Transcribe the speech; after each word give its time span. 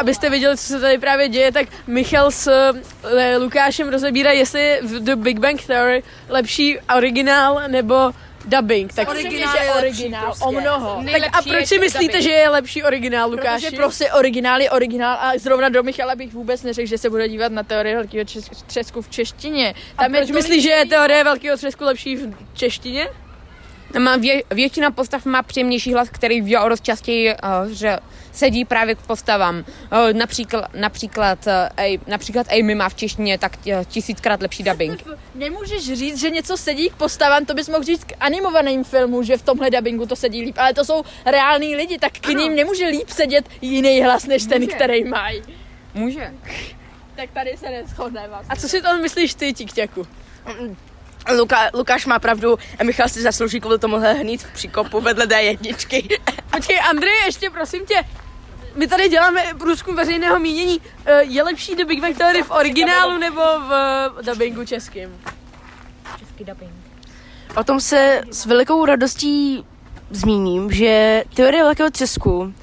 abyste 0.00 0.30
viděli, 0.30 0.56
co 0.56 0.62
se 0.66 0.80
tady 0.80 0.98
právě 0.98 1.28
děje, 1.28 1.52
tak 1.52 1.68
Michal 1.86 2.30
s 2.30 2.46
eh, 3.18 3.36
Lukášem 3.36 3.88
rozebírají, 3.88 4.38
jestli 4.38 4.60
je 4.62 4.80
v 4.82 5.00
The 5.00 5.14
Big 5.16 5.38
Bang 5.38 5.62
Theory 5.66 6.02
lepší 6.28 6.78
originál 6.96 7.62
nebo 7.68 8.12
dubbing. 8.44 8.92
Tak 8.92 9.08
Originál 9.08 9.56
že 9.56 9.64
je 9.64 9.70
lepší 9.72 9.78
originál, 9.88 10.24
prostě. 10.24 10.44
o 10.44 10.52
mnoho. 10.52 10.94
Tak 10.96 11.04
Nejlepší 11.04 11.30
a 11.34 11.42
proč 11.42 11.60
je 11.60 11.66
si 11.66 11.78
myslíte, 11.78 12.12
dubbing. 12.12 12.22
že 12.22 12.30
je 12.30 12.48
lepší 12.48 12.82
originál, 12.82 13.30
Lukáši? 13.30 13.64
Protože 13.66 13.76
prostě 13.76 14.12
originál 14.12 14.60
je 14.60 14.70
originál 14.70 15.18
a 15.20 15.32
zrovna 15.38 15.68
do 15.68 15.82
Michala 15.82 16.14
bych 16.14 16.32
vůbec 16.34 16.62
neřekl, 16.62 16.88
že 16.88 16.98
se 16.98 17.10
bude 17.10 17.28
dívat 17.28 17.52
na 17.52 17.62
teorii 17.62 17.94
velkého 17.94 18.24
třesku 18.66 19.02
v 19.02 19.08
češtině. 19.08 19.74
a 19.98 20.02
Tam 20.02 20.14
je 20.14 20.20
proč 20.20 20.30
myslíš, 20.30 20.62
že 20.62 20.70
je 20.70 20.86
teorie 20.86 21.24
velkého 21.24 21.56
třesku 21.56 21.84
lepší 21.84 22.16
v 22.16 22.34
češtině? 22.54 23.08
Má 23.98 24.16
vě, 24.16 24.42
většina 24.50 24.90
postav 24.90 25.24
má 25.24 25.42
příjemnější 25.42 25.92
hlas, 25.92 26.08
který 26.10 26.40
v 26.40 26.68
dost 26.68 26.84
častěji 26.84 27.34
uh, 27.34 27.68
že 27.70 27.98
sedí 28.32 28.64
právě 28.64 28.94
k 28.94 28.98
postavám. 28.98 29.56
Uh, 29.56 30.12
například, 30.12 30.74
například, 30.74 31.46
uh, 31.46 31.52
ej, 31.76 32.00
například 32.06 32.46
Amy 32.52 32.74
má 32.74 32.88
v 32.88 32.94
češtině 32.94 33.38
tak 33.38 33.52
uh, 33.66 33.84
tisíckrát 33.84 34.42
lepší 34.42 34.62
dubbing. 34.62 35.04
Nemůžeš 35.34 35.92
říct, 35.92 36.20
že 36.20 36.30
něco 36.30 36.56
sedí 36.56 36.90
k 36.90 36.94
postavám, 36.94 37.44
to 37.44 37.54
bys 37.54 37.68
mohl 37.68 37.84
říct 37.84 38.04
k 38.04 38.12
animovaným 38.20 38.84
filmu, 38.84 39.22
že 39.22 39.36
v 39.36 39.42
tomhle 39.42 39.70
dubbingu 39.70 40.06
to 40.06 40.16
sedí 40.16 40.42
líp, 40.42 40.54
ale 40.58 40.74
to 40.74 40.84
jsou 40.84 41.02
reální 41.26 41.76
lidi, 41.76 41.98
tak 41.98 42.12
k 42.12 42.28
ním 42.28 42.56
nemůže 42.56 42.86
líp 42.86 43.08
sedět 43.08 43.48
jiný 43.60 44.02
hlas, 44.02 44.26
než 44.26 44.46
ten, 44.46 44.62
Může. 44.62 44.74
který 44.74 45.04
mají. 45.04 45.42
Může. 45.94 46.34
Tak 47.16 47.30
tady 47.30 47.56
se 47.56 47.70
neschodneme. 47.70 48.36
A 48.48 48.56
co 48.56 48.68
si 48.68 48.82
to 48.82 48.96
myslíš 48.96 49.34
ty, 49.34 49.52
Tikťaku? 49.52 50.06
Luka, 51.38 51.70
Lukáš 51.74 52.06
má 52.06 52.18
pravdu 52.18 52.58
a 52.78 52.84
Michal 52.84 53.08
si 53.08 53.22
zaslouží 53.22 53.60
kvůli 53.60 53.78
tomuhle 53.78 54.12
hnít 54.12 54.42
v 54.42 54.52
příkopu 54.52 55.00
vedle 55.00 55.26
D1. 55.26 55.58
Počkej, 56.50 56.80
Andrej, 56.90 57.14
ještě 57.26 57.50
prosím 57.50 57.86
tě, 57.86 57.94
my 58.76 58.86
tady 58.86 59.08
děláme 59.08 59.42
průzkum 59.58 59.96
veřejného 59.96 60.38
mínění. 60.38 60.80
Eh, 61.06 61.22
Je 61.22 61.42
lepší 61.42 61.74
The 61.74 61.84
Big 61.84 62.00
Bang 62.00 62.18
Theory 62.18 62.42
v 62.42 62.50
originálu 62.50 63.18
nebo 63.18 63.40
v 63.40 63.72
eh, 64.20 64.22
dubbingu 64.22 64.64
českým? 64.64 65.20
Český 66.18 66.44
dubbing. 66.44 66.70
O 67.56 67.64
tom 67.64 67.80
se 67.80 68.22
s 68.30 68.46
velikou 68.46 68.84
radostí 68.84 69.64
zmíním, 70.10 70.72
že 70.72 71.22
teorie 71.34 71.62
velkého 71.62 71.90
třesku, 71.90 72.54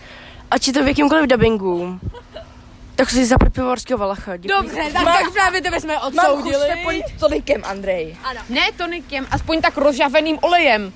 ať 0.52 0.68
je 0.68 0.74
to 0.74 0.84
v 0.84 0.88
jakýmkoliv 0.88 1.28
dubbingu, 1.28 2.00
tak 2.98 3.10
si 3.10 3.26
zapr 3.26 3.50
pivovarského 3.50 3.98
valacha. 3.98 4.38
Děkuji. 4.38 4.62
Dobře, 4.62 4.82
tak, 4.94 5.04
tak 5.04 5.34
právě 5.34 5.62
tebe 5.62 5.80
jsme 5.82 6.00
odsoudili. 6.00 6.68
polít 6.84 7.06
tolikem, 7.20 7.62
Andrej. 7.66 8.18
Ne 8.50 8.72
tonikem, 8.78 9.28
aspoň 9.32 9.62
tak 9.62 9.78
rozžaveným 9.78 10.38
olejem. 10.42 10.94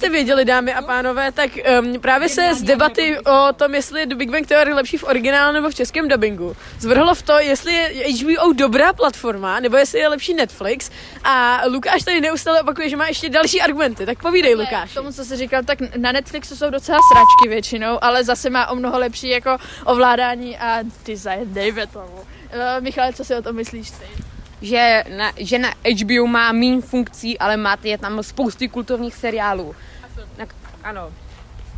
Jste 0.00 0.08
věděli, 0.08 0.44
dámy 0.44 0.74
a 0.74 0.82
pánové, 0.82 1.32
tak 1.32 1.50
um, 1.80 2.00
právě 2.00 2.28
se 2.28 2.54
z 2.54 2.62
debaty 2.62 3.18
o 3.18 3.52
tom, 3.52 3.74
jestli 3.74 4.00
je 4.00 4.06
The 4.06 4.14
Big 4.14 4.30
Bang 4.30 4.46
Theory 4.46 4.72
lepší 4.72 4.96
v 4.96 5.04
originálu 5.04 5.52
nebo 5.52 5.70
v 5.70 5.74
českém 5.74 6.08
dubbingu, 6.08 6.56
zvrhlo 6.78 7.14
v 7.14 7.22
to, 7.22 7.38
jestli 7.38 7.74
je 7.74 8.14
HBO 8.14 8.52
dobrá 8.52 8.92
platforma, 8.92 9.60
nebo 9.60 9.76
jestli 9.76 9.98
je 9.98 10.08
lepší 10.08 10.34
Netflix. 10.34 10.90
A 11.24 11.62
Lukáš 11.66 12.02
tady 12.02 12.20
neustále 12.20 12.62
opakuje, 12.62 12.88
že 12.88 12.96
má 12.96 13.08
ještě 13.08 13.28
další 13.28 13.62
argumenty. 13.62 14.06
Tak 14.06 14.22
povídej, 14.22 14.54
Lukáš. 14.54 14.90
K 14.90 14.94
tomu, 14.94 15.12
co 15.12 15.24
jsi 15.24 15.36
říkal, 15.36 15.62
tak 15.64 15.78
na 15.96 16.12
Netflixu 16.12 16.56
jsou 16.56 16.70
docela 16.70 16.98
sračky 17.12 17.48
většinou, 17.48 18.04
ale 18.04 18.24
zase 18.24 18.50
má 18.50 18.70
o 18.70 18.74
mnoho 18.74 18.98
lepší 18.98 19.28
jako 19.28 19.56
ovládání 19.84 20.58
a 20.58 20.78
design, 21.06 21.40
dejme 21.44 21.86
tomu. 21.86 22.14
Uh, 22.14 22.24
Michale, 22.80 23.12
co 23.12 23.24
si 23.24 23.34
o 23.34 23.42
tom 23.42 23.56
myslíš 23.56 23.90
ty? 23.90 24.06
Že 24.62 25.04
na, 25.16 25.32
že 25.36 25.58
na 25.58 25.68
HBO 25.68 26.26
má 26.26 26.52
méně 26.52 26.80
funkcí, 26.80 27.38
ale 27.38 27.56
máte 27.56 27.88
je 27.88 27.98
tam 27.98 28.22
spousty 28.22 28.68
kultovních 28.68 29.14
seriálů. 29.14 29.74
Tak, 30.36 30.54
ano. 30.84 31.12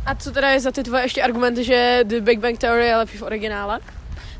A 0.05 0.15
co 0.15 0.31
teda 0.31 0.49
je 0.49 0.59
za 0.59 0.71
ty 0.71 0.83
tvoje 0.83 1.03
ještě 1.03 1.23
argumenty, 1.23 1.63
že 1.63 1.99
The 2.03 2.21
Big 2.21 2.39
Bang 2.39 2.57
Theory 2.57 2.85
je 2.85 2.97
lepší 2.97 3.17
v 3.17 3.21
originále? 3.21 3.79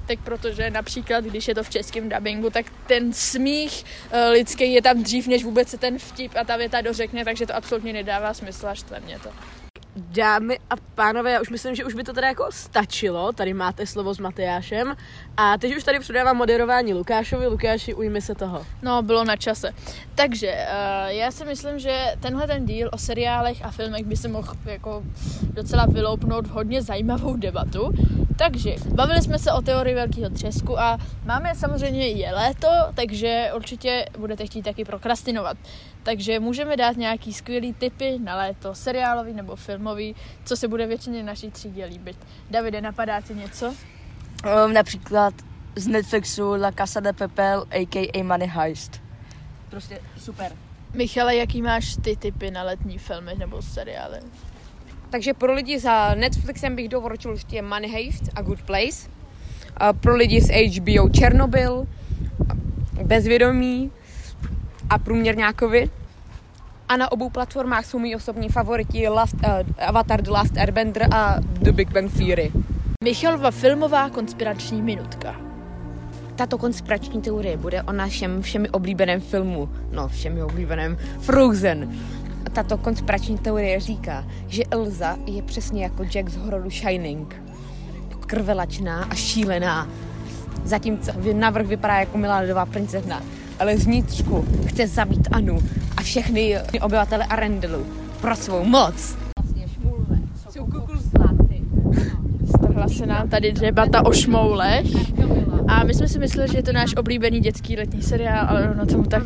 Tak 0.07 0.19
protože 0.19 0.69
například, 0.69 1.23
když 1.23 1.47
je 1.47 1.55
to 1.55 1.63
v 1.63 1.69
českém 1.69 2.09
dubbingu, 2.09 2.49
tak 2.49 2.65
ten 2.87 3.13
smích 3.13 3.85
uh, 4.13 4.31
lidský 4.31 4.73
je 4.73 4.81
tam 4.81 5.03
dřív, 5.03 5.27
než 5.27 5.43
vůbec 5.43 5.69
se 5.69 5.77
ten 5.77 5.99
vtip 5.99 6.31
a 6.35 6.43
ta 6.43 6.57
věta 6.57 6.81
dořekne, 6.81 7.25
takže 7.25 7.45
to 7.45 7.55
absolutně 7.55 7.93
nedává 7.93 8.33
smysl 8.33 8.67
a 8.67 8.75
štve 8.75 8.99
mě 8.99 9.19
to. 9.19 9.29
Dámy 9.95 10.59
a 10.69 10.73
pánové, 10.95 11.31
já 11.31 11.41
už 11.41 11.49
myslím, 11.49 11.75
že 11.75 11.85
už 11.85 11.93
by 11.93 12.03
to 12.03 12.13
teda 12.13 12.27
jako 12.27 12.45
stačilo. 12.49 13.31
Tady 13.31 13.53
máte 13.53 13.85
slovo 13.85 14.13
s 14.13 14.19
Matyášem. 14.19 14.95
A 15.37 15.57
teď 15.57 15.77
už 15.77 15.83
tady 15.83 15.99
předávám 15.99 16.37
moderování 16.37 16.93
Lukášovi. 16.93 17.47
Lukáši, 17.47 17.93
ujmi 17.93 18.21
se 18.21 18.35
toho. 18.35 18.65
No, 18.81 19.01
bylo 19.01 19.23
na 19.23 19.35
čase. 19.35 19.71
Takže 20.15 20.51
uh, 20.51 21.09
já 21.09 21.31
si 21.31 21.45
myslím, 21.45 21.79
že 21.79 22.05
tenhle 22.19 22.47
ten 22.47 22.65
díl 22.65 22.89
o 22.93 22.97
seriálech 22.97 23.65
a 23.65 23.71
filmech 23.71 24.05
by 24.05 24.17
se 24.17 24.27
mohl 24.27 24.53
jako 24.65 25.03
docela 25.53 25.85
vyloupnout 25.85 26.47
v 26.47 26.51
hodně 26.51 26.81
zajímavou 26.81 27.35
debatu. 27.35 27.93
Takže 28.37 28.75
bavili 28.87 29.21
jsme 29.21 29.39
se 29.39 29.51
o 29.51 29.61
teorii 29.61 29.95
velkého 29.95 30.29
třesku 30.29 30.79
a 30.79 30.97
máme 31.25 31.55
samozřejmě 31.55 32.07
je 32.07 32.33
léto, 32.33 32.67
takže 32.95 33.51
určitě 33.55 34.05
budete 34.17 34.45
chtít 34.45 34.61
taky 34.61 34.85
prokrastinovat. 34.85 35.57
Takže 36.03 36.39
můžeme 36.39 36.77
dát 36.77 36.97
nějaký 36.97 37.33
skvělý 37.33 37.73
tipy 37.73 38.19
na 38.19 38.35
léto, 38.35 38.75
seriálový 38.75 39.33
nebo 39.33 39.55
filmový, 39.55 40.15
co 40.45 40.57
se 40.57 40.67
bude 40.67 40.87
většině 40.87 41.23
naší 41.23 41.51
třídě 41.51 41.85
líbit. 41.85 42.17
Davide, 42.49 42.81
napadá 42.81 43.21
ti 43.21 43.35
něco? 43.35 43.75
Um, 44.65 44.73
například 44.73 45.33
z 45.75 45.87
Netflixu 45.87 46.49
La 46.49 46.71
Casa 46.71 46.99
de 46.99 47.13
Papel, 47.13 47.65
a.k.a. 47.71 48.23
Money 48.23 48.47
Heist. 48.47 49.01
Prostě 49.69 49.99
super. 50.17 50.51
Michale, 50.93 51.35
jaký 51.35 51.61
máš 51.61 51.95
ty 52.01 52.15
typy 52.15 52.51
na 52.51 52.63
letní 52.63 52.97
filmy 52.97 53.35
nebo 53.35 53.61
seriály? 53.61 54.19
Takže 55.13 55.33
pro 55.33 55.53
lidi 55.53 55.79
za 55.79 56.15
Netflixem 56.15 56.75
bych 56.75 56.89
doporučil 56.89 57.31
ještě 57.31 57.61
Money 57.61 57.91
Heist 57.91 58.23
a 58.35 58.41
Good 58.41 58.61
Place. 58.61 59.09
A 59.77 59.93
pro 59.93 60.15
lidi 60.15 60.41
z 60.41 60.49
HBO 60.49 61.09
Černobyl, 61.09 61.87
Bezvědomí 63.03 63.91
a 64.89 64.97
Průměrňákovi. 64.97 65.89
A 66.89 66.97
na 66.97 67.11
obou 67.11 67.29
platformách 67.29 67.85
jsou 67.85 67.99
mý 67.99 68.15
osobní 68.15 68.49
favoriti 68.49 69.07
Last, 69.07 69.33
uh, 69.33 69.85
Avatar 69.87 70.21
The 70.21 70.31
Last 70.31 70.57
Airbender 70.57 71.13
a 71.15 71.35
The 71.39 71.71
Big 71.71 71.91
Bang 71.91 72.13
Theory. 72.17 72.51
Michalova 73.03 73.51
filmová 73.51 74.09
konspirační 74.09 74.81
minutka. 74.81 75.35
Tato 76.35 76.57
konspirační 76.57 77.21
teorie 77.21 77.57
bude 77.57 77.83
o 77.83 77.91
našem 77.91 78.41
všemi 78.41 78.69
oblíbeném 78.69 79.21
filmu, 79.21 79.69
no 79.91 80.07
všemi 80.07 80.43
oblíbeném 80.43 80.97
Frozen. 81.19 81.99
Tato 82.51 82.77
konspirační 82.77 83.37
teorie 83.37 83.79
říká, 83.79 84.25
že 84.47 84.63
Elsa 84.71 85.17
je 85.25 85.41
přesně 85.41 85.83
jako 85.83 86.03
Jack 86.03 86.29
z 86.29 86.37
hororu 86.37 86.69
Shining. 86.69 87.35
Krvelačná 88.27 89.03
a 89.03 89.15
šílená. 89.15 89.89
Zatímco 90.63 91.11
navrh 91.33 91.67
vypadá 91.67 91.99
jako 91.99 92.17
milá 92.17 92.39
ledová 92.39 92.65
princezna, 92.65 93.21
ale 93.59 93.77
zvnitřku 93.77 94.45
chce 94.65 94.87
zabít 94.87 95.27
Anu 95.31 95.59
a 95.97 96.01
všechny 96.01 96.57
obyvatele 96.81 97.25
Arendelu 97.25 97.85
pro 98.21 98.35
svou 98.35 98.63
moc. 98.63 99.17
Vlastně 99.41 99.67
šmulve 99.67 100.17
jsou 100.49 100.65
kukulsláci. 100.65 101.61
Strhla 102.47 102.87
se 102.87 103.05
nám 103.05 103.29
tady 103.29 103.51
debata 103.51 104.05
o 104.05 104.13
šmoulech. 104.13 104.85
A 105.67 105.83
my 105.83 105.93
jsme 105.93 106.07
si 106.07 106.19
mysleli, 106.19 106.51
že 106.51 106.57
je 106.57 106.63
to 106.63 106.73
náš 106.73 106.95
oblíbený 106.95 107.39
dětský 107.39 107.77
letní 107.77 108.01
seriál, 108.01 108.45
ale 108.49 108.75
na 108.75 108.85
tomu 108.85 109.03
tak 109.03 109.23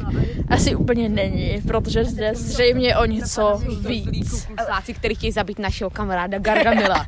asi 0.50 0.76
úplně 0.76 1.10
není, 1.10 1.62
protože 1.68 2.06
zde 2.06 2.32
zřejmě 2.36 2.98
o 2.98 3.06
něco 3.06 3.62
víc. 3.88 4.46
Kukulsláci, 4.46 4.94
který 4.94 5.16
chtějí 5.16 5.32
zabít 5.32 5.60
našeho 5.60 5.90
kamaráda 5.90 6.40
Gargamela. 6.40 7.06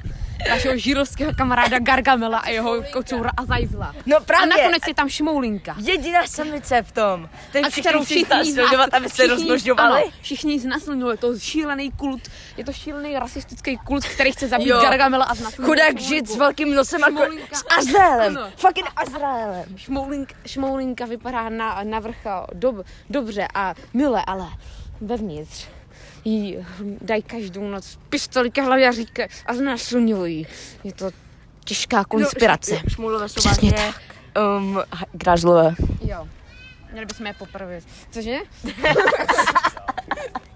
Našeho 0.50 0.78
židovského 0.78 1.34
kamaráda 1.38 1.80
Gargamela 1.80 2.38
a 2.38 2.50
jeho 2.50 2.84
kocoura 2.94 3.32
Azajzla. 3.38 3.96
No 4.06 4.18
A 4.18 4.20
právě, 4.20 4.48
nakonec 4.48 4.84
je 4.88 4.94
tam 4.94 5.10
šmoulinka. 5.10 5.76
jediná 5.80 6.28
samice 6.28 6.82
v 6.82 6.92
tom. 6.92 7.30
Ten 7.52 7.66
A 7.66 7.70
kterou 7.70 8.04
všichni 8.04 8.52
z 8.54 8.56
nás, 8.56 8.88
aby 8.94 9.10
se 9.10 9.14
všichni- 9.14 9.28
rozmnožovali. 9.30 10.04
Všichni 10.22 10.60
znasilňují, 10.60 11.14
je 11.14 11.18
to 11.18 11.40
šílený 11.40 11.92
kult, 11.92 12.22
je 12.58 12.64
to 12.66 12.74
šílený 12.74 13.14
rasistický 13.20 13.78
kult, 13.78 14.06
který 14.06 14.32
chce 14.32 14.48
zabít 14.48 14.68
Jo. 14.68 14.80
Gargamela 14.82 15.26
a 15.26 15.36
znasilňuje 15.36 15.68
Chudák 15.70 16.00
žid 16.02 16.30
s 16.30 16.36
velkým 16.36 16.76
nosem 16.76 17.02
jako 17.02 17.12
Šmoulinka. 17.12 17.56
s 17.56 17.64
Azraelem. 17.78 18.38
Ano. 18.38 18.50
Fucking 18.56 18.88
Azraelem. 18.96 19.78
Šmoulink, 19.78 20.34
šmoulinka 20.46 21.06
vypadá 21.06 21.50
na, 21.50 21.80
na 21.84 22.00
vrcha 22.00 22.48
dob, 22.54 22.76
dobře 23.10 23.48
a 23.54 23.74
milé, 23.94 24.24
ale 24.28 24.46
vevnitř 25.02 25.68
jí 26.26 26.58
dají 27.02 27.22
každou 27.22 27.68
noc 27.68 28.00
pistoli 28.10 28.52
ke 28.52 28.62
hlavě 28.62 28.90
a 28.90 28.92
říkají 28.92 29.30
a 29.46 29.54
znásilňují. 29.54 30.48
Je 30.84 30.94
to 30.94 31.12
těžká 31.66 32.04
konspirace. 32.04 32.74
No, 32.74 32.90
Šmulové 32.90 33.30
jsou 33.30 33.40
Přesně 33.40 33.72
vlastně 33.72 33.94
um, 34.58 34.82
gražlové. 35.12 35.76
Jo. 36.02 36.28
Měli 36.92 37.06
bychom 37.06 37.28
je 37.28 37.34
popravit. 37.34 37.84
Cože? 38.12 38.38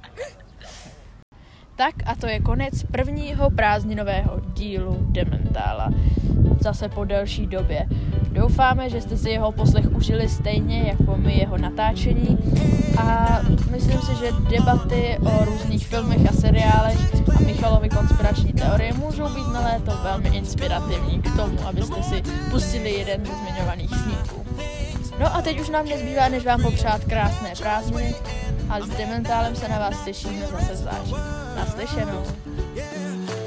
Tak 1.75 1.95
a 2.05 2.15
to 2.15 2.27
je 2.27 2.39
konec 2.39 2.83
prvního 2.83 3.49
prázdninového 3.49 4.41
dílu 4.53 4.97
Dementála. 5.01 5.89
zase 6.61 6.89
po 6.89 7.05
delší 7.05 7.47
době. 7.47 7.87
Doufáme, 8.31 8.89
že 8.89 9.01
jste 9.01 9.17
si 9.17 9.29
jeho 9.29 9.51
poslech 9.51 9.91
užili 9.95 10.29
stejně 10.29 10.83
jako 10.87 11.17
my 11.17 11.33
jeho 11.37 11.57
natáčení 11.57 12.37
a 12.97 13.39
myslím 13.71 14.01
si, 14.01 14.15
že 14.15 14.31
debaty 14.49 15.17
o 15.25 15.45
různých 15.45 15.87
filmech 15.87 16.29
a 16.29 16.33
seriálech 16.33 17.13
a 17.35 17.39
Michalovi 17.39 17.89
konspirační 17.89 18.53
teorie 18.53 18.93
můžou 18.93 19.29
být 19.29 19.53
na 19.53 19.59
léto 19.59 19.91
velmi 20.03 20.29
inspirativní 20.29 21.21
k 21.21 21.35
tomu, 21.35 21.67
abyste 21.67 22.03
si 22.03 22.23
pustili 22.51 22.91
jeden 22.91 23.25
ze 23.25 23.31
zmiňovaných 23.35 23.89
snímků. 23.95 24.42
No 25.23 25.35
a 25.35 25.41
teď 25.41 25.59
už 25.59 25.69
nám 25.69 25.85
nezbývá, 25.85 26.27
než 26.29 26.45
vám 26.45 26.61
popřát 26.61 27.03
krásné 27.03 27.53
prázdniny 27.59 28.15
a 28.69 28.79
s 28.79 28.89
Dementálem 28.89 29.55
se 29.55 29.67
na 29.67 29.79
vás 29.79 29.95
těšíme 30.05 30.47
zase 30.47 30.75
zvlášť. 30.75 31.13
Naslyšenou. 31.55 32.23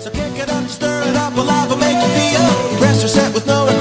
So 0.00 0.10
up, 0.48 0.70
stir 0.70 1.02
it 1.08 1.16
up, 1.16 1.36
and 1.72 1.80
make 1.80 1.92
you 1.92 2.08
feel. 2.08 2.80
Rest 2.80 3.02
set 3.08 3.34
with 3.34 3.46
no 3.46 3.75